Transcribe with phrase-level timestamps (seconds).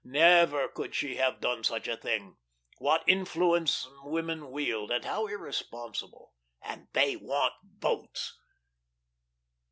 [0.03, 2.37] Never could she have done such a thing.
[2.79, 6.33] What influence women wield, and how irresponsible!
[6.59, 8.35] And they want votes!